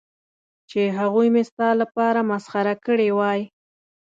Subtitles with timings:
[0.69, 3.41] چې هغوی مې ستا لپاره مسخره کړې وای.